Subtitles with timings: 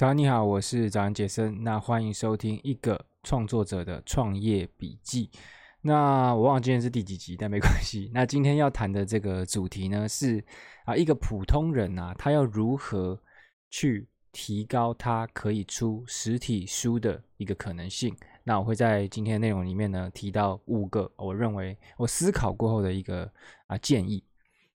[0.00, 1.62] 早安，你好，我是早安杰森。
[1.62, 5.28] 那欢迎收听一个创作者的创业笔记。
[5.82, 8.10] 那我忘了今天是第几集，但没关系。
[8.14, 10.42] 那今天要谈的这个主题呢，是
[10.86, 13.20] 啊，一个普通人啊，他要如何
[13.68, 18.16] 去提高他可以出实体书的一个可能性。
[18.42, 23.30] 那我会在今天的内容里面呢，提到五个我认为我思考过后的一个
[23.66, 24.24] 啊建议。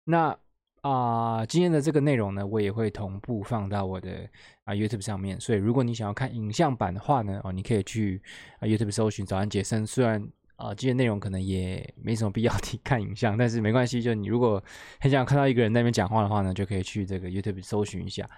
[0.02, 0.36] 那
[0.82, 4.28] 啊、今天的这个内容呢，我也会同步放到我的
[4.64, 5.40] 啊 YouTube 上面。
[5.40, 8.20] 所以，如果你想要看影像版的话呢，哦，你可以去
[8.58, 9.86] 啊 YouTube 搜寻“早安杰森”。
[9.86, 10.26] 虽然
[10.56, 14.02] 啊、今天内容可能也没什么必要提 看影像，但是没关系。
[14.02, 14.62] 就你如果
[15.00, 18.28] 很想看到一个人在那边讲话的话呢，就可以去这个 YouTube 搜寻一下。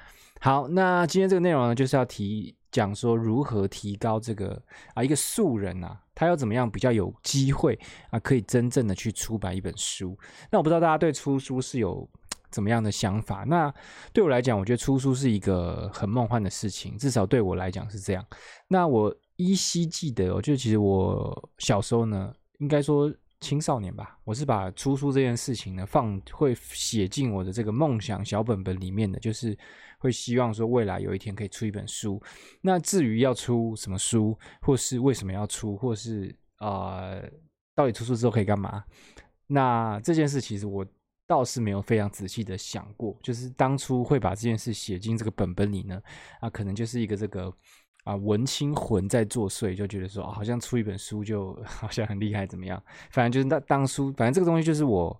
[0.41, 4.62] 好，那今天这个内容呢，就是要提讲说如何提高这个
[4.95, 7.78] 啊一个素人啊，他要怎么样比较有机会
[8.11, 10.19] 啊，可以真正的去出版一本书。
[10.50, 12.06] 那我不知道大家对出书是有。
[12.54, 13.42] 怎么样的想法？
[13.48, 13.74] 那
[14.12, 18.24] 对我来讲，我觉得出书是一个很梦幻的事情，至少对我来讲是这样。
[18.68, 29.58] 那我依稀记得，我觉得其实我小时候呢，应该说青少年吧，我是把出书这件事情呢放会写进我的这个梦想小本本里面的，就是
[29.98, 32.22] 会希望说未来有一天可以出一本书。
[32.61, 37.28] 那至于要出什么书，或是为什么要出，或是啊、呃，
[37.74, 38.84] 到底出书之后可以干嘛？
[39.48, 40.86] 那这件事其实我。
[41.27, 46.00] 倒是没有非常仔细的想过，就是当初会把这件事写进这个本本里呢，
[46.41, 47.50] 啊，可能就是一个这个
[48.05, 52.83] 啊文青魂在作祟，就觉得说，哦，好像出一本书就 好像很厉害，怎么样？
[53.11, 55.19] 反正就是当当初，反正这个东西就是我，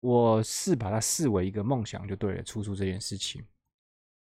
[0.00, 3.42] 我是把它视为一个梦想就对了，出书这件事情。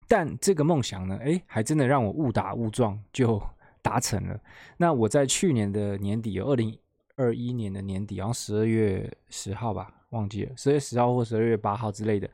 [0.07, 3.41] 但这个梦想呢，诶，还真的让我误打误撞就
[3.83, 4.41] 达成了。
[4.77, 6.79] 那我在去年的年底，有二零
[7.17, 9.93] 二一年的年底，然后十二月十号吧。
[10.09, 12.29] 忘记了，十月十号或十二月八号之类的，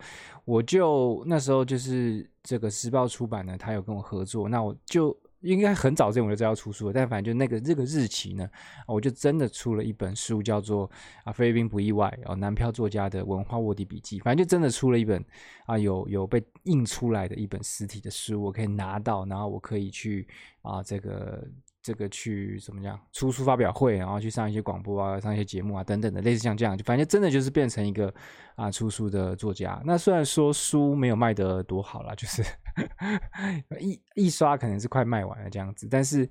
[0.46, 8.50] 我就那时候就是这个时报出版呢，他有跟我合作，那我就应该很早之前我就知道要出书了，但反正就那个这个日期呢，
[8.88, 10.90] 我就真的出了一本书，叫做
[11.24, 15.24] 啊菲律宾不意外哦，南漂作家的文化卧底笔记，反正就真的出了一本
[15.66, 20.28] 啊有有被印出来的一本实体的书，我可以拿到，然后我可以去
[20.62, 21.46] 啊这个。
[21.86, 28.12] 这个去怎么样出书发表会，然后去上一些广播啊，上一些节目啊等等的，类似像这样，就反正真的就是变成一个
[28.56, 29.80] 啊出书的作家。
[29.86, 32.44] 那虽然说书没有卖得多好啦，就是
[33.80, 36.28] 一一刷可能是快卖完了这样子，但是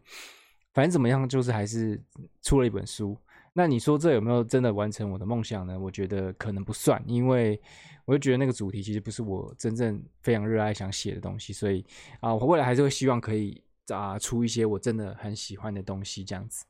[0.73, 2.03] 反正怎么样，就是还是
[2.43, 3.17] 出了一本书。
[3.53, 5.79] 那你说这有没有真的完成我的梦想呢？
[5.79, 7.63] 我觉得可能不算，因为
[8.07, 11.87] 我就觉得那个主题其实不是我真正非常热爱想写的东西，所以
[12.19, 13.63] 啊，我未来还是会希望可以。
[13.89, 16.65] 啊，出一些我真的很喜欢的东西这样子，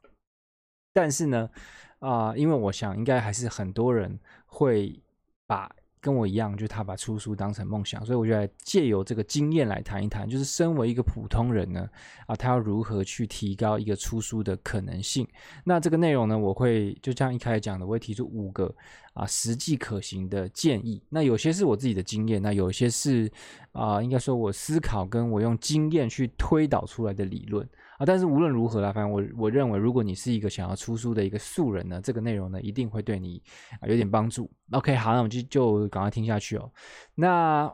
[0.93, 1.51] 但是呢，
[1.99, 5.03] 啊、因为我想应该还是很多人会
[5.47, 5.71] 把。
[6.05, 11.89] 跟我一样，就他把出书当成梦想，所以我就来借由这个经验来谈一谈，就是身为一个普通人呢，
[12.27, 15.27] 啊，他要如何去提高一个出书的可能性？
[15.65, 18.71] 那这个内容呢，我会就像一开始讲的，我会提出五个
[19.15, 21.01] 啊实际可行的建议。
[21.09, 23.33] 那有些是我自己的经验，那有些是
[23.73, 27.67] 啊，应该说我思考跟我用经验去推导出来的理论。
[27.97, 33.41] 啊，但是无论如何啦，反正我我认为，如果你是一个想要出书的一个素人呢，这个内容呢，一定会对你
[33.81, 34.51] 啊有点帮助。
[34.73, 36.69] OK，好，那我们就就赶快听下去哦。
[37.15, 37.73] 那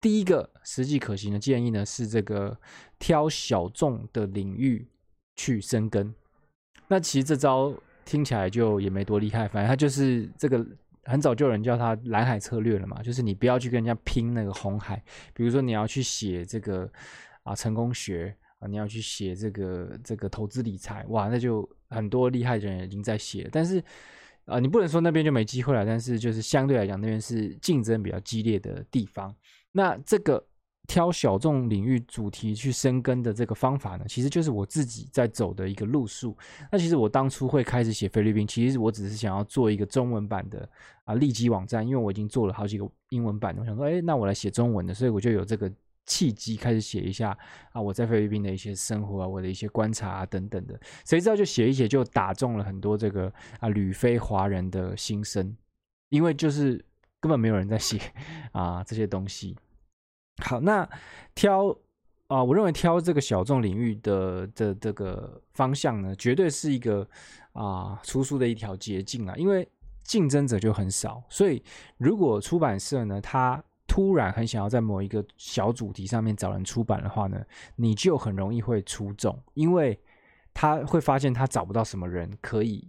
[0.00, 2.56] 第一个实际可行的建议呢，是这个
[3.00, 4.88] 挑小众的领域
[5.34, 6.14] 去深耕。
[6.86, 7.74] 那其实这招
[8.04, 10.64] 听起来就也没多厉害，反正它就是这个
[11.02, 15.02] 很早就有人叫它蓝海策略了嘛，就是你不要去跟人家拼那个红海，
[15.34, 16.88] 比如说你要去写这个
[17.42, 18.36] 啊成功学。
[18.58, 23.50] 啊，你要去写这个这个投资理财，哇，那就很多厉害的人已经在写了。
[23.52, 23.82] 但是，
[24.46, 25.86] 啊，你不能说那边就没机会了。
[25.86, 29.32] 但是，就是相对来讲，那边是竞争比较激烈的地方。
[29.70, 30.44] 那这个
[30.88, 36.36] 挑小众领域主题去深耕的这个方法呢，其实就是我自己在走的一个路数。
[36.72, 40.68] 那其实我当初会开始写菲律宾，其实我只是想要做一个中文版的
[41.04, 45.70] 啊利基网站，因为我已经做了好几个英文版，我想说，哎，那我来写中文的，所以我就有这个。
[46.08, 47.36] 契机开始写一下
[47.70, 53.30] 啊，我在菲律宾的一些生活啊，我的一些观察啊等等的，谁知道就写一写就打中了很多这个
[53.60, 55.54] 啊旅非华人的心声，
[56.08, 56.82] 因为就是
[57.20, 58.00] 根本没有人在写
[58.52, 59.54] 啊这些东西。
[60.42, 60.88] 好，那
[61.34, 61.76] 挑
[62.28, 67.06] 啊，我认为挑这个小众领域的的这个方向呢，绝对是一个
[67.52, 69.68] 啊出书的一条捷径啊，因为
[70.04, 71.62] 竞争者就很少，所以
[71.98, 73.62] 如果出版社呢，它
[73.98, 79.98] 突然很想要在某一个小主题上面找人出版的话呢，你就很容易会出众，因为
[80.54, 82.88] 他会发现他找不到什么人可以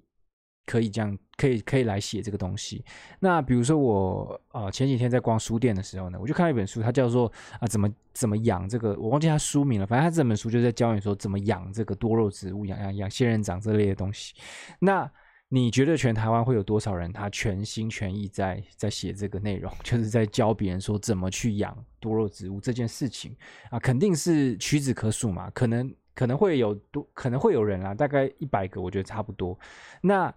[0.68, 2.86] 可以这样，可以可以来写这个东西。
[3.20, 7.26] 那比如说我、呃，前几天在逛书店的时候呢，我就看到一本书，它叫做
[7.60, 9.88] 啊怎么怎么养这个，我忘记它书名了。
[9.88, 14.36] 反正它这本书就在教你说怎么养这个多肉植物，养养养仙人掌这类的东西。
[14.80, 15.12] 那
[15.50, 23.36] 你觉得全台湾会有多少人他全心全意在在写这个内容， 就是在教别人说怎么去养多肉植物这件事情
[23.70, 23.78] 啊？
[23.78, 25.94] 肯定是屈指可数嘛，可能。
[26.16, 29.58] 可能会有多，可能会有人啊，大概一百个，我觉得差不多。
[30.02, 30.34] 那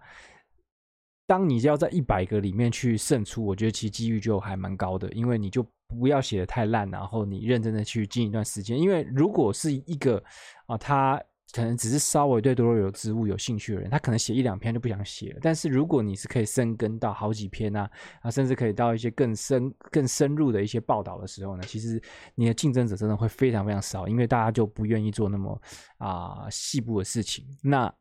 [1.27, 8.79] 当你要在一百个里面去胜出，我觉得其实机遇就还蛮高的，因为你就不要写得太烂，然后你认真的去经营一段时间。
[8.79, 10.23] 因为如果是一个
[10.67, 11.21] 啊，他。
[11.53, 15.39] 可能只是稍微对多肉有植物有兴趣的人，他可能写一两篇就不想写了。
[15.39, 17.87] 但是如果你是可以深耕到好几篇啊，
[18.21, 22.01] 啊，甚至可以到一些更深、更深入的一些报道的时候呢，其实
[22.33, 25.61] 你的竞争者真的会非常非常少，因为大家就不愿意做那么
[25.99, 27.45] 啊细部的事情。
[27.61, 27.93] 那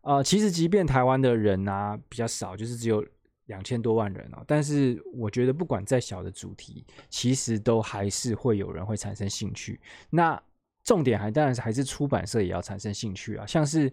[0.00, 3.06] 呃，其实即便台湾的人啊比较少，就是只有
[3.46, 9.80] 两千多万人哦，但是我觉得不管再小的主题，其实都还是会有人会产生兴趣。
[10.10, 10.42] 那
[10.84, 13.92] 重点还当然是还是出版社也要产生兴趣啊，像是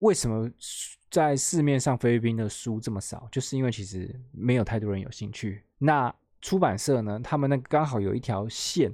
[0.00, 0.50] 为什么
[1.10, 5.62] 在市面上菲律宾的书这么少，就是因为其实没有太多人有兴趣。
[5.78, 8.92] 那出版社呢，他们那刚好有一条线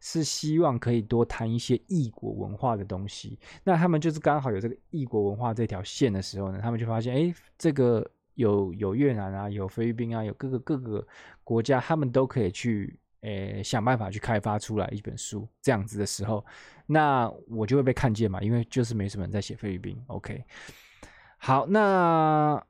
[0.00, 11.06] 是希望可以多谈一些异国文化的东西，那他们就是刚好有这个异国文化这条线的时候呢，他们就发现，哎，这个有有越南啊，有菲律宾啊，有各个各个
[11.42, 12.98] 国家，他们都可以去。
[13.22, 16.44] 诶，想办法去开发出来一本书，这样子的时候，
[16.86, 20.00] 那我就会被看见嘛，因为就是没什么人在写菲律宾。
[20.06, 20.44] OK，
[21.38, 22.64] 好，那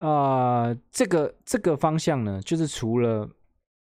[0.00, 3.28] 呃，这个这个方向呢，就是除了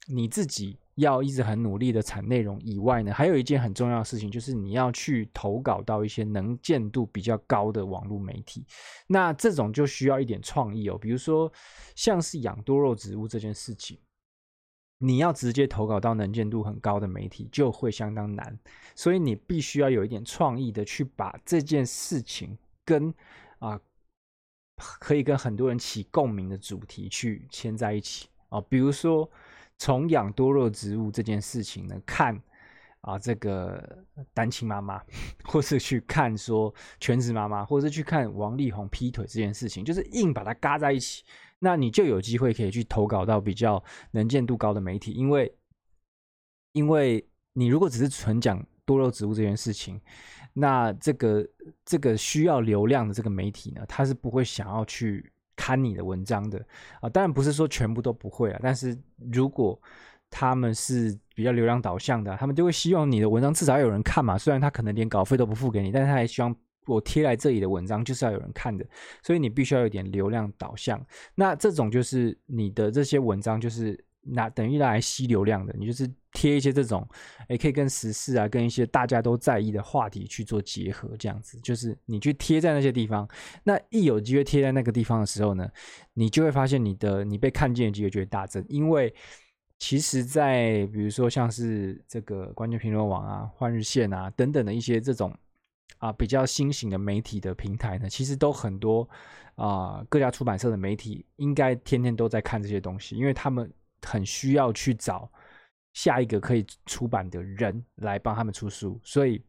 [0.07, 8.65] 你自己要一直很努力的产内容以外呢，还有一件很重要的事情，就是你要去投稿到一些能见度比较高的网络媒体。
[9.07, 11.53] 那这种就需要一点创意哦，比如说
[11.95, 13.99] 像是养多肉植物这件事情。
[14.99, 18.59] 你要直接投稿到能见度很高的媒体就会相当难，
[18.97, 23.15] 所以你必须要有一点创意的去把这件事情跟
[23.61, 23.81] 啊
[24.77, 29.31] 可以跟很多人起共鸣的主题去牵在一起啊，比如说
[29.77, 32.37] 从养多肉植物这件事情呢，看
[33.03, 34.05] 啊这个
[34.35, 35.01] 单亲妈妈，
[35.47, 41.23] 或是去看说全职妈妈，或是去看王力宏劈腿这件事情，就是硬把它嘎在一起。
[41.61, 43.83] 那你就有机会可以去投稿到比较
[44.13, 45.53] 能见度高的媒体，因为，
[46.73, 50.01] 因为你如果只是纯讲多肉植物这件事情，
[50.53, 51.45] 那这个
[51.85, 56.65] 这个需要流量的这个媒体呢，他是不会想要去看你的文章的
[57.01, 57.09] 啊。
[57.09, 58.97] 当然不是说全部都不会啊，但是
[59.33, 59.81] 如果
[60.31, 64.39] 他们是比较流量导向的，他们就会希望你的文章至少有人看嘛。
[64.39, 66.55] 虽然他可能连稿费都不付给你，但是他还希望。
[66.89, 68.85] 我贴来这里的文章就是要有人看的，
[69.23, 71.01] 所以你必须要有点流量导向。
[71.35, 77.07] 那这种就是你的这些文章就是拿等于来吸流量的，你就是贴一些这种，
[77.49, 83.29] 也可以跟时事啊，跟一些大家都在意的话题去做结合，这样子就是你去贴在那些地方。
[83.65, 85.69] 那一有机会贴在那个地方的时候呢，
[86.15, 89.15] 你就会发现你的你被看见的机会就会大增，因为
[89.79, 95.35] 其实，在比如说像是这个关键评论网啊、换日线啊等等的一些这种。
[95.99, 99.09] 啊，比较新型的媒体的平台呢，其实都很多
[99.57, 103.69] 啊，各家出版社的媒体应该天天都在看这些东西，因为他们
[104.03, 105.29] 很需要去找
[105.95, 109.01] 下一个可以出版的人来帮他们出书。
[109.03, 109.43] 所以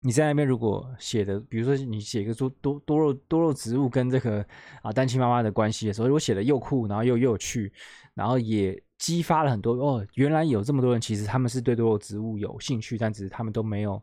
[0.00, 4.46] 你在那边如果写的，比如说你写一个多多多肉多肉植物跟这个
[4.82, 7.72] 啊单亲妈妈的关系的时候，如果写的又酷，然后又又有趣，
[8.12, 14.02] 然后也激发了很多哦，原来有这么多人其实他们是对多肉植物有兴趣，但只是他们都没有。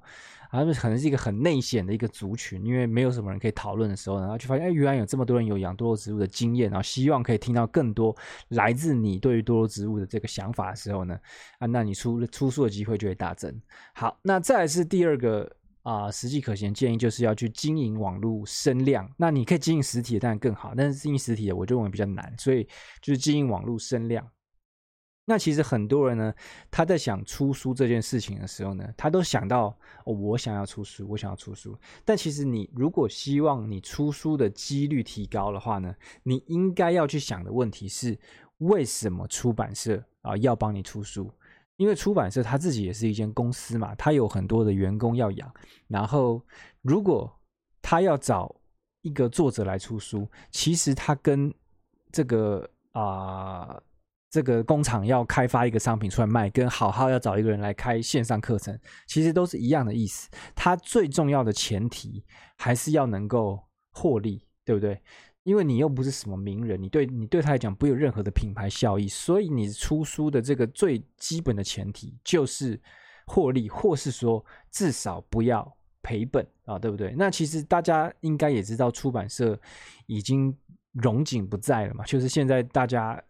[0.52, 8.16] 他们可能是一个很内显的一个族群，因为没有什么人可以讨论的时候，然后就发现，哎，原来有这么多人有养多肉植物的经验，然后希望可以听到更多
[8.50, 11.20] 来自你对于多肉植物的这个想法的时候呢，
[11.60, 13.54] 啊，那你出出书的机会就会大增。
[13.94, 15.50] 好，那再来是第二个
[15.84, 19.10] 啊、实际可行建议就是要去经营网络声量。
[19.18, 22.68] 那你可以经营实体的当然更好，但是经营实体的我就认为比较难，所以
[23.02, 24.24] 就是经营网络声量。
[25.32, 26.34] 那其实很多人呢，
[26.70, 29.74] 他在想出书这件事情的时候呢，他都想到，
[30.04, 31.74] 我想要出书，我想要出书。
[32.04, 38.20] 但其实你如果希望你出书的几率提高的话呢，你应该要去想的问题是，
[38.58, 41.32] 为什么出版社啊要帮你出书？
[41.78, 45.50] 因为出版社他自己也是一间公司嘛，他有很多的员工要养。
[45.88, 46.46] 然后
[46.82, 47.34] 如果
[47.82, 48.54] 他要找
[49.02, 51.54] 一个作者来出书，其实他跟
[52.12, 53.82] 这个啊。
[54.32, 60.30] 这个工厂要开发一个商品出来卖，跟好好要找一个人来开线上课程，其实都是一样的意思。
[60.56, 62.24] 它最重要的前提
[62.56, 63.62] 还是要能够
[63.92, 64.98] 获利，对不对？
[65.44, 72.80] 因为你又不是什么名人，你对你对他来讲不有任何的品牌效益，所以你出书的这个最基本的前提就是
[73.26, 75.70] 获利，或是说至少不要
[76.02, 77.14] 赔本啊，对不对？
[77.18, 79.60] 那其实大家应该也知道，出版社
[80.06, 80.58] 已经
[80.94, 83.22] 荣景不在了嘛，就是现在大家。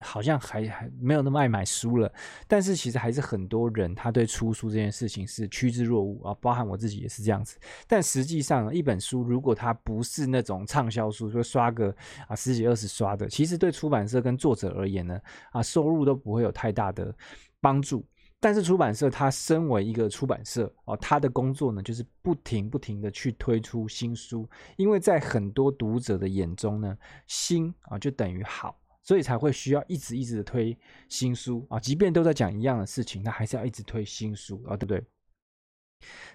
[0.00, 2.12] 好像还还没有那么爱买书了，
[2.46, 7.58] 但是其实还是很多人他对出书这件事情是趋之若鹜啊，包含我自己也是这样子。
[7.86, 11.94] 但实际上，一本书如果它不是那种畅销书，说刷个
[12.28, 15.18] 啊十几二十刷的，其实对出版社跟作者而言呢，
[15.52, 17.14] 啊收入都不会有太大的
[17.60, 18.04] 帮助。
[18.40, 24.46] 但是出版社它身为一个出版社哦，它的工作呢就是不停不停的去推出新书，
[24.76, 26.94] 因为在很多读者的眼中呢，
[27.26, 28.78] 新啊就等于好。
[29.04, 30.76] 所以才会需要一直一直的推
[31.10, 35.04] 新书啊，即便都在讲一样的事情，那还是要一直推新书啊，对不对？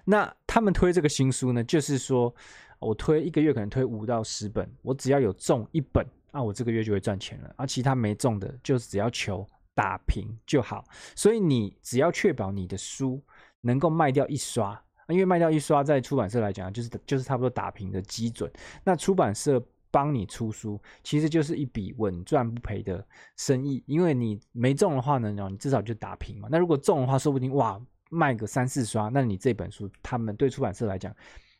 [0.04, 2.32] 那他们推这个新书呢，就是说
[2.78, 10.84] 我推一个月可能推五到十本，我只要有中一本，啊，我这个月就会赚钱了，而其他没中的，就是只要求打平就好。
[11.16, 13.20] 所以你只要确保你的书
[13.62, 18.48] 能够卖掉一刷，因为卖掉一刷在出版社来讲，就是就是差不多打平的基准。
[18.84, 19.60] 那出版社。
[19.90, 23.04] 帮你出书，其实就是一笔稳赚不赔的
[23.36, 26.48] 生意，因为你没中的话呢，你至少就打平嘛。
[26.50, 27.80] 那如果中的话，说不定哇，
[28.10, 31.14] 卖个三四刷，那你这本书他们对出版社来讲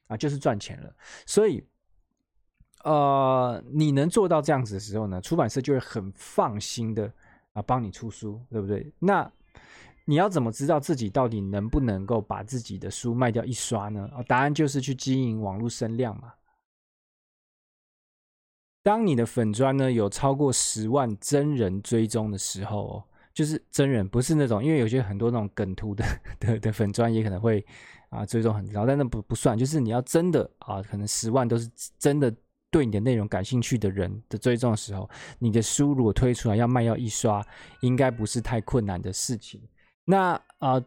[0.07, 0.95] 啊，就是赚钱了。
[1.27, 1.65] 所以，
[2.85, 7.13] 呃，你能做到这样子的时候呢，出版社就会很放心的
[7.53, 8.93] 啊帮你出书，对不对？
[8.99, 9.31] 那
[10.05, 14.09] 你要怎么知道自己到底能不能够把自己的书卖掉一刷呢？
[14.27, 16.33] 答案就是去经营网络声量嘛。
[18.83, 26.05] 当你的粉专呢有超过十万真人追踪的时候哦，就是真人，不是那种，因为有些很多那种梗图的
[26.39, 27.65] 的的粉专也可能会
[28.09, 31.69] 啊追踪很高，但那不不算，就是你要真的啊，可能十万都是
[31.99, 32.35] 真的
[32.71, 35.09] 对你的内容感兴趣的人的追踪的时候，
[35.39, 37.47] 你的书如果推出来要卖要一刷，
[37.83, 39.61] 应该不是太困难的事情。
[40.05, 40.83] 那啊，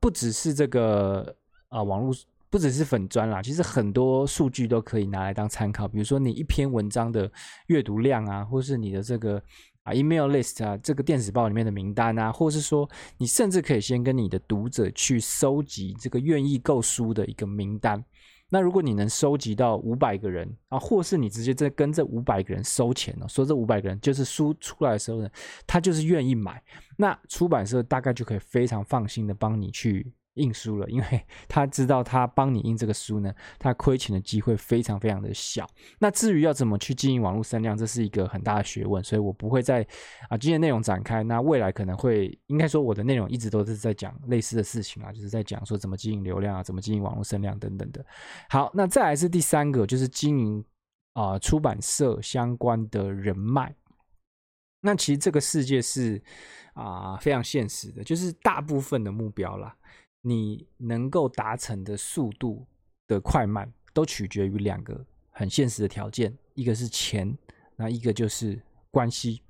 [0.00, 1.34] 不只是这个
[1.68, 2.14] 啊网络。
[2.50, 5.86] 不只是粉专啦，其实很多数据都可以拿来当参考。
[5.86, 7.30] 比如说你一篇文章的
[7.66, 9.42] 阅读量啊，或是你的这个
[9.82, 12.88] 啊 email list 啊，这个电子报里面的名单啊，或是说
[13.18, 18.02] 你甚至可以先跟你的读者去收集这个愿意购书的一个名单。
[18.50, 25.28] 那如果你能收集到五百个人啊，或是你直接在跟这五百个人收钱哦，说这五百个人就是书出来的时候呢，
[25.66, 26.62] 他就是愿意买，
[26.96, 30.10] 那出版社大概就可以非常放心的帮你去。
[30.38, 35.68] 印书了，因为 他知道他帮你印这个书呢，他亏钱的机会非常非常的小。
[35.98, 39.86] 那至于要怎么去经营网络声量，这是一个很大的学问，所以我不会在
[40.30, 41.22] 啊今天内容展开。
[41.22, 48.04] 那未来可能会，应该说我的内容一直都是在讲类似的事情啊，就是在讲说怎么经营流量啊，怎么经营网络声量等等的。
[48.48, 50.64] 好，那再来是第三个，就是经营
[51.14, 53.74] 啊、出版社相关的人脉。
[54.80, 56.22] 那其实这个世界是
[56.74, 59.76] 啊、非常现实的，就是大部分的目标啦。
[60.28, 62.66] 你能够达成的速度
[63.06, 67.36] 的快慢，都取决于两个很现实的条件，一个是钱，
[67.76, 69.42] 那一个就是关系。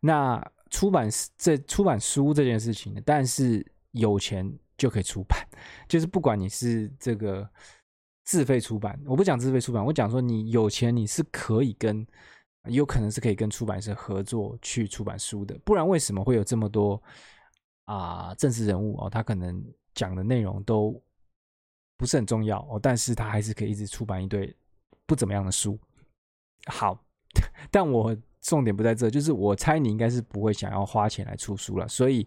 [0.00, 5.48] 那出版这出版书这件事情呢，但是有钱就可以出版，
[5.88, 7.48] 就是不管你是这个
[8.24, 12.06] 自费出版，我不讲自费出版，我讲说你有钱，你是可以跟，
[12.68, 17.02] 有可能是可以跟出版社合作去出版书的，不然为什么会有这么多
[17.86, 19.64] 啊、呃、政治人物哦，他可能。
[19.94, 21.02] 讲的内容都
[21.96, 24.54] 不是很重要哦，但是他还是可以一直出版一堆
[25.06, 25.78] 不怎么样的书。
[26.66, 27.04] 好，
[27.70, 32.26] 但我重点不在这，就是我猜你应该是不会想要花钱来出书了，所以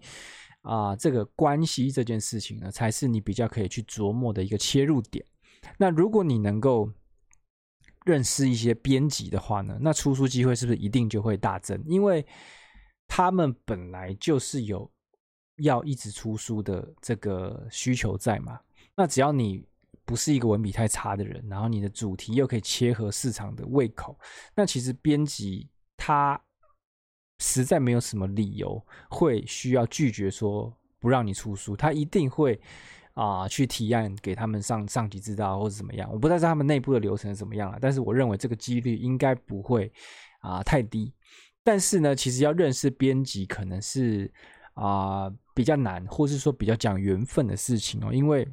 [0.62, 5.26] 啊、这个关系这件事情呢，才是你比较可以去琢磨的一个切入点。
[5.78, 6.92] 那如果你能够
[8.06, 11.84] 认识一些编辑的话呢，那出书机会是不是一定就会大增？
[11.86, 12.26] 因为
[13.08, 14.90] 他们本来就是有。
[15.58, 18.60] 要一直出书的这个需求在嘛？
[18.96, 19.66] 那只要你
[20.06, 24.18] 不是一个文笔太差的人，然后你的主题又可以切合市场的胃口，
[24.56, 26.40] 那其实编辑他
[27.40, 32.60] 实在没有什么理由会需要拒绝说不让你出书，他一定会
[33.14, 36.12] 啊、去提案给他们上上级知道或者怎么样。
[36.12, 39.92] 我不知道他们内部的流程是怎么样了，但是我认为这个几率应该不会
[40.42, 41.14] 啊、太低。
[41.64, 44.32] 但是呢，其实要认识编辑可能是
[44.76, 45.34] 啊。
[45.56, 48.46] 比较难，或是说比较讲缘分的事情哦，因为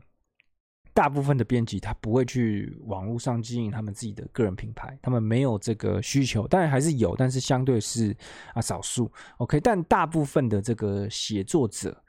[0.94, 8.16] 大部分的编辑他不会去网络上经营他们自己的个人品牌，他们没有这个需求，当然还是有，但是相对是
[8.54, 9.10] 啊少数。
[9.38, 12.00] OK，但大部分的这个写作者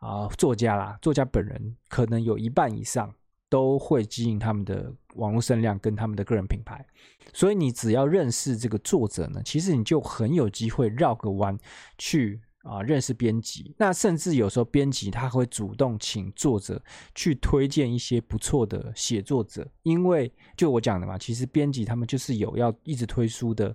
[0.00, 3.14] 啊作家啦，作家本人可能有一半以上
[3.48, 6.84] 都会经营他们的网络声量跟他们的个人品牌，
[7.32, 11.56] 所以你只要认识这个作者呢，其实你就很有机会绕个弯
[11.96, 13.74] 去啊认识编辑。
[13.78, 16.82] 那甚至有时候编辑他会主动请作者
[17.14, 23.74] 去推荐一些不错的写作者，因为就我讲的嘛，其实编辑他们就是有要一直推书的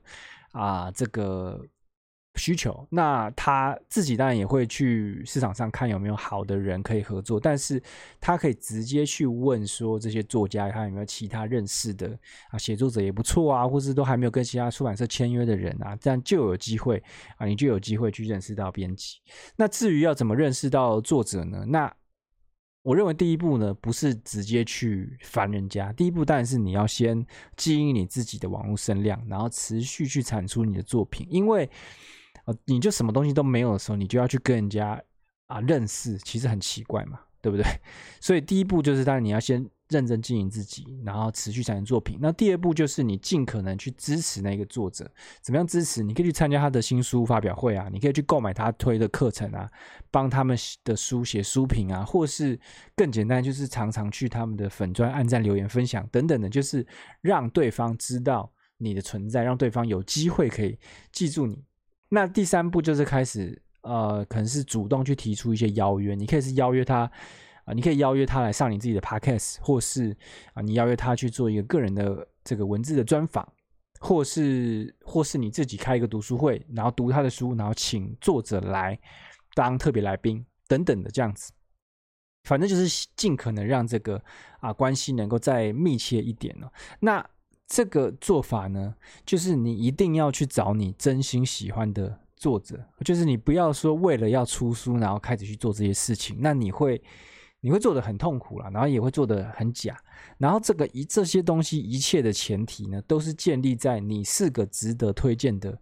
[0.51, 1.65] 啊这个。
[2.38, 7.82] 需求，那他自己当然也会去市场上看有没有好的人可以合作，但是
[8.22, 12.17] 他可以直接去问说，这些作家他有没有其他认识的
[12.51, 17.01] 啊写作者也不错啊，或是都还没有跟其他出版社签约的人啊，这样就有机会
[17.38, 19.17] 啊，你就有机会去认识到编辑。
[19.56, 21.65] 那至于要怎么认识到作者呢？
[21.67, 21.91] 那
[22.84, 27.25] 我认为第一步呢，不是直接去烦人家，第一步当然是你要先
[27.56, 31.70] 经营你自己的网络声量，然后持续去产出你的作品，因为。
[32.66, 35.01] 你就什么东西都没有的时候，你就要去跟人家
[35.48, 37.66] 啊认识，其实很奇怪嘛，对不对？
[38.22, 42.18] 所以第一步就是，当然你要先认真经营自己，然后持续产生作品。
[42.22, 45.10] 那第二步就是你尽可能去支持那个作者，
[45.42, 46.04] 怎么样支持？
[46.04, 49.70] 你可以去参加他的新书发表会啊，你可以去购买他推的课程啊，
[50.12, 52.60] 帮他们的书写书评啊，或是
[52.96, 56.86] 更简单，就是常常去他们的粉专按赞、留言、分享等等的，就是
[57.22, 60.77] 让对方知道你的存在，让对方有机会可以
[61.12, 61.63] 记住你。
[62.09, 66.15] 那第三步就是开始，呃，可能是主动去提出一些邀约。
[66.15, 66.99] 你可以是邀约他，
[67.65, 70.15] 啊、你可以邀约他来上你自己的 podcast，或是
[70.53, 73.45] 啊、你邀约他去做一个个人的这个文字的专访，
[73.99, 78.97] 或是或是你自己开一个读书会，然后读他的书，然后请作者来
[79.53, 81.51] 当特别来宾等等的这样子。
[82.45, 84.23] 反正就是尽可能让这个
[84.61, 86.69] 啊、关系能够再密切一点呢。
[87.01, 87.29] 那。
[87.67, 88.95] 这个做法呢，
[89.25, 97.01] 就是你一定要去找你真心喜欢的作者，就是你不要说为了要出书，然后开始去做这些事情，那你会
[97.59, 99.97] 你会做得很痛苦了，然后也会做得很假。
[100.38, 105.77] 然后这个一这些东西一切的前提呢，都是建立在你是个值得推荐的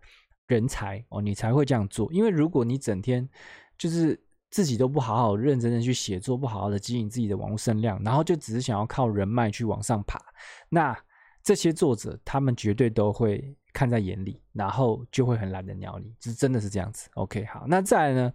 [0.47, 2.11] 人才哦，你才会这样做。
[2.11, 3.29] 因为如果你整天
[3.77, 10.19] 就是自己都不好好认真的去写作，不好好的经营自己的网络声量，然后就只是想要靠人脉去往上爬，
[10.69, 10.97] 那。
[11.45, 17.07] 这些作者，他们绝对都会看在眼里，然后就会很懒得鸟你，是真的是这样子。
[17.13, 18.33] OK，好，那再来呢？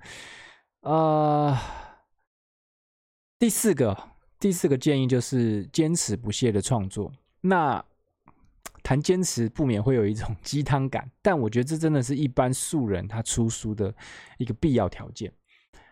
[0.82, 1.58] 呃，
[3.36, 3.98] 第四个，
[4.38, 7.12] 第四个建议就是坚持不懈的创作。
[7.40, 7.84] 那
[8.84, 13.92] 谈坚持，不免会有一种 鸡汤感，但我觉得这真的是一般素人他出书的
[14.38, 15.32] 一个必要条件。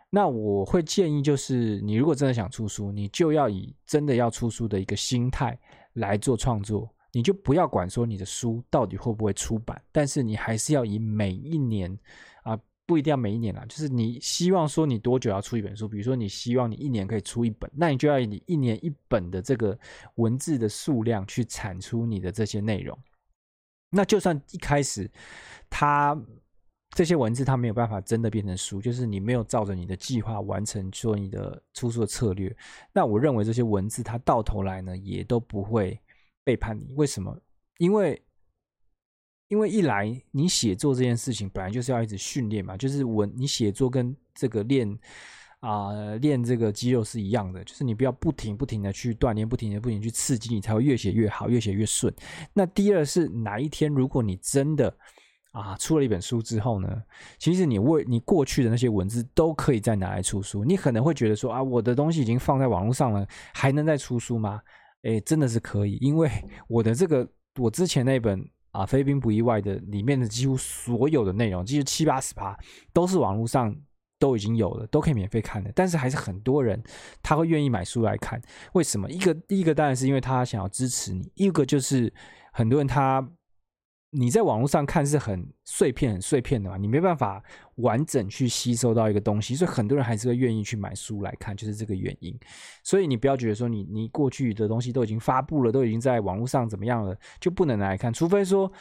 [0.09, 5.59] 那我会建议，就是你如果真的想出书，你就要以真的要出书的一个心态
[5.95, 6.89] 来做创作。
[7.19, 11.99] 你就不要管说你的书到底会不会出版，但是你还是要以每一年
[12.45, 19.77] 啊，不一定要每一年啦，就是你希望说你多久要出一本书，比如说你希望你一年可以出一本，那你就要以你一年一本的这个
[20.15, 22.97] 文字的数量去产出你的这些内容。
[23.91, 25.11] 那就算一开始
[25.69, 26.17] 它
[26.91, 32.57] 这些文字它没有办法真的变成书，就是你没有照着你的计划完成做你的出书的策略，
[32.93, 36.01] 那我认为这些文字它到头来呢也都不会。
[36.49, 36.91] 背叛你？
[36.97, 37.39] 为什么？
[37.77, 38.19] 因为，
[39.49, 44.91] 因为一来你写作这件事情本来就是要一直训练嘛，就是文你写作跟这个练
[45.61, 52.11] 啊、呃、练这个肌肉是一样的，就是你不要不停不停的去锻炼，不停的不停去刺激，你才会越写越好，越写越顺。
[52.55, 54.97] 那第二是哪一天如果你真的
[55.51, 57.03] 啊出了一本书之后呢，
[57.39, 60.65] 其实你为你过去的那些文字都可以再拿来出书。
[60.65, 64.63] 你可能会觉得说啊，我的东西已经放在网络上了，还能再出书吗？
[65.03, 66.31] 哎，真的是可以，因为
[66.69, 67.29] 我的这个
[67.61, 72.59] 我之前那本啊，非兵不意外的里面的几乎所有的内容，其实七八十趴
[72.93, 73.75] 都是网络上
[74.19, 75.73] 都已经有了，都可以免费看的。
[75.75, 76.83] 但是还是很多人
[77.23, 78.41] 他会愿意买书来看，
[78.73, 79.11] 为什么？
[79.11, 82.13] 一个第一个当然是因为他想要支持你，一个就是
[82.53, 83.29] 很多人他。
[84.11, 87.43] 你在网络上看是很碎片、很碎片的嘛，你没办法
[87.77, 92.39] 完整去吸收到一个东西，所以很多人还是会愿意去买书来看，就是这个原因。
[92.83, 98.73] 所以你不要觉得说你你过去的东西都已经发布了，都已经在网络上怎么样了，就不能来看，除非说。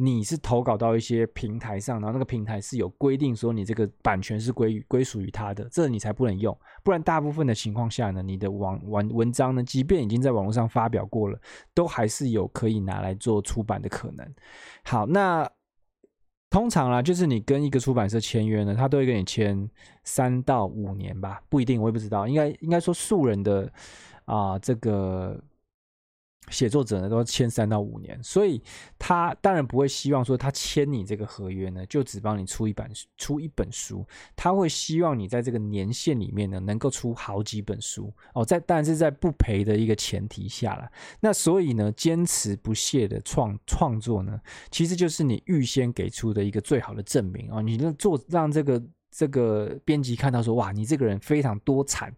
[0.00, 6.56] 你是投稿到一些平台上，然后那个平台是有规定说你这个版权是归归属于他的，这你才不能用。
[6.84, 11.36] 不然大部分的情况下呢，你的网文文章呢，即便已经在网络上发表过了，
[11.74, 14.24] 都还是有可以拿来做出版的可能。
[14.84, 15.50] 好，那
[16.48, 19.68] 通常啦，就是你跟一个出版社签约呢，他都会跟你签
[20.04, 22.28] 三到五年吧，不一定，我也不知道。
[22.28, 23.68] 应该应该说素人的
[24.26, 25.42] 啊、这个
[26.50, 28.62] 写作者呢，都签三到五年，所以
[28.98, 40.90] 他当然不会希望说他签你这个合约呢，就只帮你出一本出一本书，他会希望你在这个年限里面呢，能够出好几本书哦，在但是在不赔的一个前提下了。
[41.20, 52.14] 那所以呢，坚持不懈的创创作呢，其实就是你预先给出的一个最好的证明哦，你的做让这个这个编辑看到说，哇，你这个人非常多产。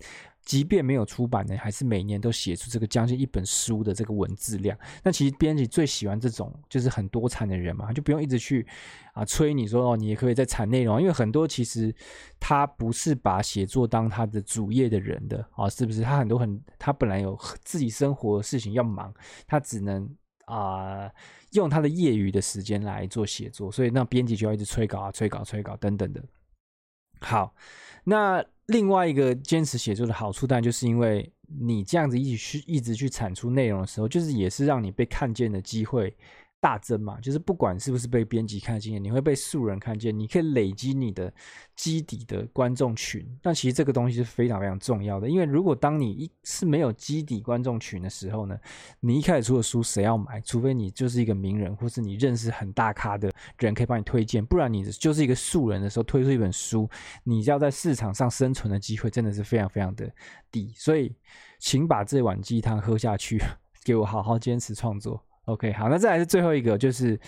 [0.50, 4.76] 即便没有出版呢，还是每年都写出这个将近一本书的这个文字量。
[5.00, 8.66] 那其实编辑最喜欢这种就是很多产的人嘛，就不用一直去
[9.12, 11.00] 啊催你说哦，你也可以再产内容。
[11.00, 11.94] 因为很多其实
[12.40, 16.02] 他不是把写作当他的主业的人的啊，是不是？
[16.02, 19.14] 他很多很他本来有自己生活的事情要忙，
[19.46, 20.12] 他只能
[20.46, 21.08] 啊
[21.52, 26.20] 用他的业余的时间来做写作，所以那编辑就要一直催稿啊、催稿、催稿等等的。
[27.20, 27.54] 好，
[28.04, 28.44] 那。
[28.66, 36.16] 另外一个坚持写作的好处，当然就是因为你这样子一直去一直去产出内容的时候，就是也是让你被看见的机会
[36.60, 41.32] 大增嘛，就是不管是不是被编辑看见，你会被素人看见，你可以累积你的
[41.74, 43.26] 基底的观众群。
[43.40, 48.58] 但其实这个东西是非常非常重要的，因为如果当你一是没有基底观众群的时候呢，
[49.00, 50.38] 你一开始出的书谁要买？
[50.42, 56.86] 除非你就是一个名人，或是你认识很大咖的人可以帮你推荐，不然你就是一个素人的时候推出一本书，
[57.24, 60.12] 你要在市场上生存的机会真的是非常非常的
[60.50, 60.74] 低。
[60.76, 61.16] 所以，
[61.58, 63.42] 请把这碗鸡汤喝下去，
[63.82, 65.24] 给我好好坚持创作。
[65.46, 67.18] OK，好，那再来是最后一个，就是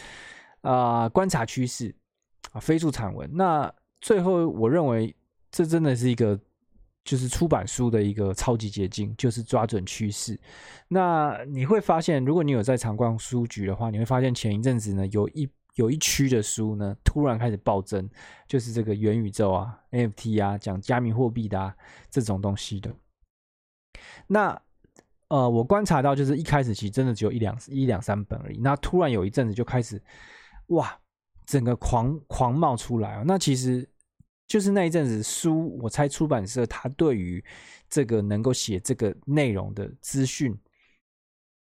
[0.60, 1.94] 啊、观察趋势
[2.52, 3.28] 啊，飞速产文。
[3.34, 5.14] 那最后，我认为
[5.50, 6.38] 这真的是一个，
[7.04, 10.38] 就是出版书的一个超级捷径，就是抓准趋势。
[10.88, 18.08] 那你会发现，如果你有在常逛书局的话，你会发现前一阵子呢，有一有一区的书呢，突然开始暴增，
[18.46, 21.74] 就是这个元宇宙啊、NFT 啊，讲加密货币的啊
[22.10, 22.94] 这种东西的。
[24.26, 24.60] 那
[25.32, 28.58] 呃，我观察到，就是一开始其实真的只有一两一两三本而已。
[28.58, 29.98] 那突然有一阵子就开始，
[30.66, 30.94] 哇，
[31.46, 33.22] 整个狂狂冒出来啊！
[33.26, 33.88] 那其实
[34.46, 37.42] 就是那一阵子书，我猜出版社他对于
[37.88, 40.54] 这个能够写这个内容的资讯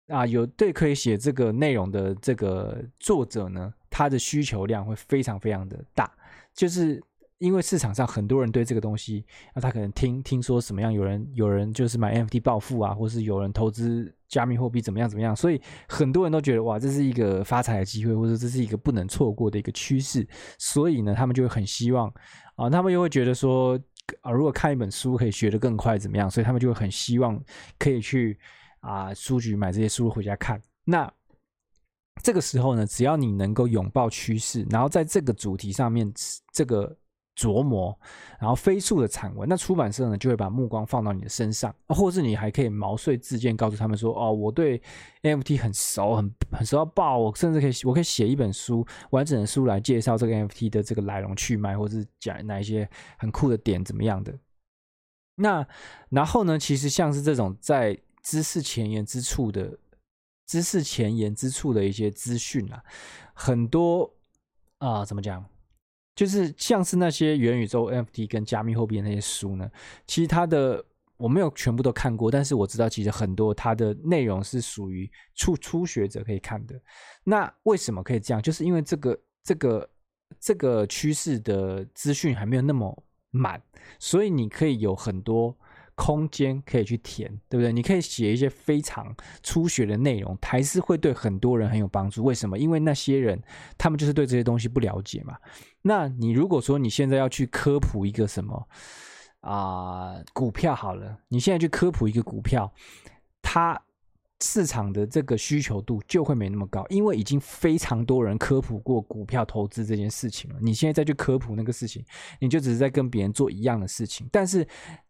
[0.08, 6.12] 啊，有对可以写这个内容的这个作者呢，他的需求量会非常非常的大，
[6.56, 7.00] 就是。
[7.40, 9.26] 因为市场上很多人对这个东西，
[9.56, 22.14] 那他可能听听说什么样，有人有人就是买 NFT 暴富啊，或是有人投资加密货币怎么样怎么样，所以很多人都觉得哇，这是一个发财的机会，或者这是一个不能错过的一个趋势，所以呢，他们就会很希望
[22.56, 23.80] 啊，他们又会觉得说
[24.22, 27.42] 啊，如果看一本书可以学得更快怎么样，所以他们就会很希望
[27.78, 28.38] 可以去
[28.82, 30.62] 啊书局买这些书回家看。
[30.84, 31.10] 那
[32.22, 36.12] 这个时候呢，只要你能够拥抱趋势，然后在这个主题上面
[36.52, 36.98] 这个。
[37.40, 37.98] 琢磨，
[38.38, 44.82] 然后飞速的产文，那出版社呢就会把目光放到你的身上，或是你还可以毛遂自荐，告诉他们说：“哦，我对
[45.22, 54.38] NFT 很熟，很很熟到爆，我甚至可以，我可以写一本书，完整的书来介绍这个 NFT 的这个来龙去脉，或是讲哪一些很酷的点，怎么样的。”
[55.36, 55.66] 那
[56.10, 59.80] 然后呢，其实像是这种在知识前沿之处的
[60.46, 62.84] 知识前沿之处的一些资讯啊，
[63.34, 64.14] 很多
[64.80, 65.46] 啊、怎么讲？
[66.16, 69.70] 就是像是那些元宇宙 NFT 跟加密货币那些书呢，
[70.06, 70.84] 其实它的
[71.18, 76.80] 我没有全部都看过，但是我知道其实很多它的内容是属于初初学者可以看的。
[77.24, 78.42] 那为什么可以这样？
[78.42, 79.90] 就是因为这个这个
[80.40, 83.62] 这个趋势的资讯还没有那么满，
[83.98, 85.58] 所以你可以有很多。
[86.02, 87.74] 空间可以去填，对不对？
[87.74, 92.24] 你可以写一些非常初学的内容，还是会对很多人很有帮助。
[92.24, 92.58] 为什么？
[92.58, 93.38] 因为那些人
[93.78, 95.38] 他们就是对这些东西不了解嘛。
[95.82, 98.68] 那你如果说你现在要去科普一个什么
[99.42, 102.72] 啊、股票好了，你现在去科普一个股票，
[103.42, 103.82] 它
[104.42, 110.60] 市场的这个需求度就会没那么高，因为已经非常多人科普过股票投资这件事情了。
[110.62, 112.04] 你现在再去科普那个事情，
[112.40, 114.68] 你就只是在跟别人做一样的事情，但是。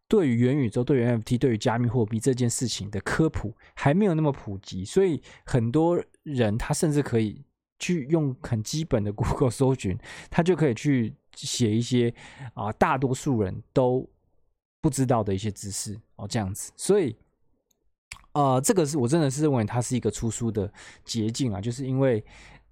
[0.10, 7.46] 对于元宇宙、对于 NFT、对于加密货币这件事情的科普还没有那么普及，所以很多人他甚至可以
[7.80, 9.98] 去用很基本的 Google 搜寻，
[10.30, 12.14] 他就可以去写一些
[12.54, 14.08] 啊、大多数人都
[14.82, 16.72] 不知道的一些知识哦，这样子。
[16.76, 17.16] 所以，
[18.34, 20.72] 呃，这个是我真的是认为它是一个出书的
[21.04, 22.24] 捷径啊，就是因为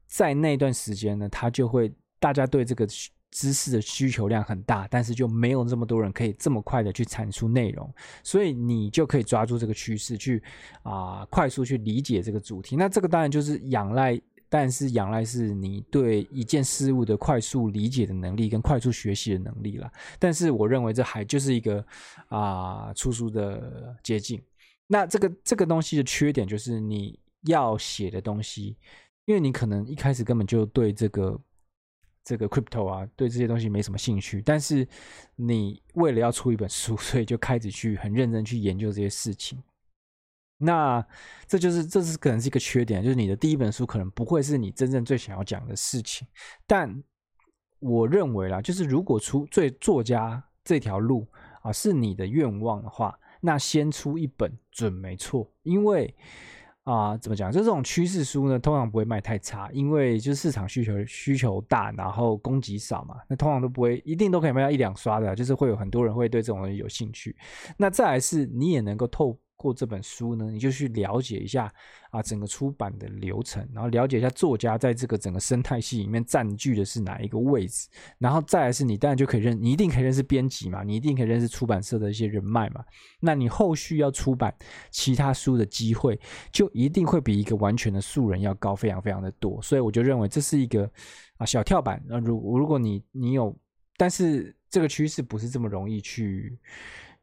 [0.06, 2.88] 在那段时间呢，他就会大家对这个。
[3.30, 7.94] 知识的需求量很大，但是就没有这么多人可以这么快的去产出内容，
[8.24, 10.42] 所以你就可以抓住这个趋势去
[10.82, 12.78] 啊、快速去理解这个主题。
[12.78, 19.92] 那这个当然就是仰赖，但是仰赖是你对一件事物的快速理解的能力跟快速学习的能力了。
[20.20, 21.86] 但是我认为这还就是一个
[22.30, 24.42] 啊、出书的捷径。
[24.88, 27.20] 那这个这个东西的缺点就是你。
[27.44, 28.76] 要写的东西，
[29.26, 31.40] 因为你可能一开始根本就对这个
[32.24, 34.86] 这个 crypto 啊，对这些东西没什么兴趣，但是
[35.36, 39.62] 你为了要出一本书，所以就开始去很认真去研究这些事情。
[40.60, 41.06] 那
[41.48, 46.28] 这就是这是可能是一个缺点，就是你的第一本书可能不会是你真正最想要讲的事情。
[46.66, 47.04] 但
[47.80, 51.28] 我认为啦，就是如果出最作家这条路
[51.62, 55.48] 啊是你的愿望的话，那先出一本准没错。
[55.62, 56.12] 因为
[56.86, 57.52] 啊，怎么讲？
[57.52, 67.36] 就这种趋势书呢，通常不会卖太差，因为就是市场需求需求大，然后供给少嘛，那通常都不会一定都可以卖到一两刷的，就是会有很多人会对这种东西有兴趣。
[67.78, 69.38] 那再来是你也能够透。
[69.58, 71.70] 过这本书呢，你就去了解一下
[72.12, 77.90] 啊，整个出版的流程，然后了解一下作家在这个整个生态系里面占据的是哪一个位置，
[78.20, 82.86] 然后再来是你当然就可以认，你一定可以认识编辑嘛，你一定可以认识出版社的一些人脉嘛，
[83.20, 84.56] 那你后续要出版
[84.92, 86.18] 其他书的机会，
[86.52, 90.90] 就一定会比一个完全的素人要高非常非常的多，所以我就认为这是一个
[91.38, 93.58] 啊小跳板，那如如果你你有，
[93.98, 96.58] 但是这个趋势不是这么容易去。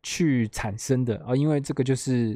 [0.04, 2.28] 去产生的啊，因为这个就是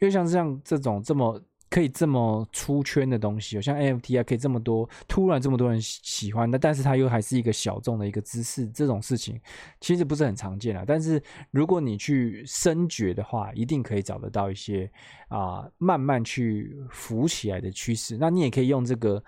[0.00, 9.40] 为像像这种这么可以这么出圈的东西，像 NFT 啊，可以这么多突然这么多人喜欢，那但是它又还是一个小众的一个知识，这种事情
[9.80, 10.84] 其实不是很常见啊。
[10.86, 14.90] 但是如果你去深掘的话，一定可以找得到一些
[15.28, 18.18] 啊慢慢去浮起来的趋势。
[18.18, 19.22] 那你也可以用这个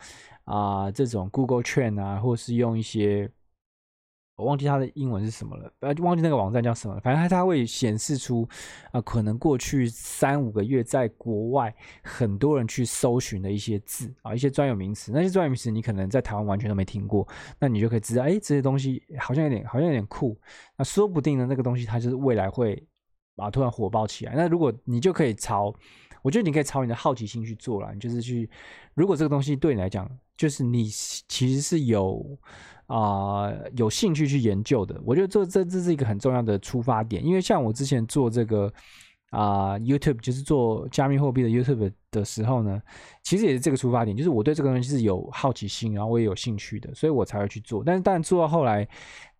[0.44, 3.30] 啊这种 Google Trend 啊，或是用一些。
[4.36, 6.98] 我忘记它的英文是什么了，呃，忘记那个网站叫什么。
[7.04, 8.48] 反正它它会显示出，
[8.90, 15.12] 啊、可能过去三五个月在国外很多人去搜寻的一些字啊，一些专有名词。
[15.12, 17.26] 那些专有名词你可能在台湾完全都没听过，
[17.60, 20.36] 那你就可以知道，哎，这些东西好像有点，好像有点酷。
[20.76, 22.84] 那说不定呢，那个东西它就是未来会
[23.36, 24.34] 啊突然火爆起来。
[24.34, 25.72] 那如果你就可以朝，
[26.22, 28.50] 我觉得你可以朝你的好奇心去做了，你就是去，
[28.94, 30.88] 如果这个东西对你来讲，就是你
[31.28, 32.38] 其实是有。
[32.86, 37.24] 啊、有兴趣去研究的，我觉得这这这是一个很重要的出发点。
[37.24, 38.70] 因为像我之前做这个
[39.30, 42.80] 啊、YouTube，就是做加密货币的 YouTube 的时候呢，
[43.22, 47.82] 其实也是这个出发点，就是我对这个东西是有好奇心，然后我也有兴趣的，所以我才会去做。
[47.82, 48.86] 但是，但做到后来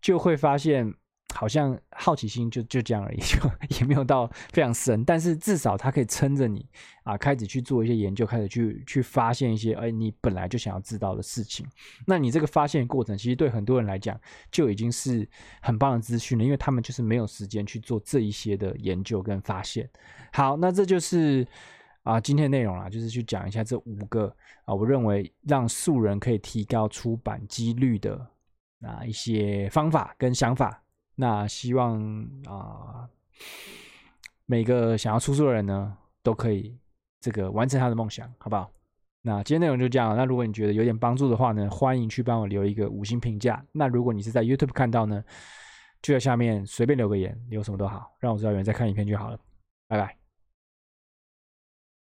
[0.01, 0.93] 就会发现。
[1.35, 3.39] 好像好奇心就就这样而已， 就
[3.77, 6.65] 也没有到非常深，但是至少它可以撑着你
[7.03, 11.67] 啊，开始去做一些研究，开始去去发现一些哎，你本来就想要知道的事情。
[12.07, 14.19] 那你这个发现过程，其实对很多人来讲
[14.53, 15.29] 就已经是
[15.61, 19.91] 很棒的资讯了，因为他们就是没有时间去做这一些的研究跟发现。
[20.33, 21.45] 好，那这就是
[22.05, 24.33] 啊今天内容啦，就是去讲一下这五个
[24.67, 28.15] 啊，我认为让素人可以提高出版几率的
[28.83, 30.81] 啊一些方法跟想法。
[31.17, 32.01] 那希望
[32.47, 33.09] 啊、
[34.47, 36.77] 每个想要出书的人呢，都可以
[37.21, 38.71] 这个完成他的梦想，好不好？
[39.23, 40.15] 那今天内容就这样。
[40.17, 43.65] 那如果你觉得有点帮助的话呢，欢迎去帮我留一个五星评价。
[43.73, 45.25] 那如果你是在 YouTube 看到呢，
[46.03, 49.39] 就在下面随便留个言，留什么都好，让我知道有人在看影片就好了。
[49.89, 50.24] 拜拜。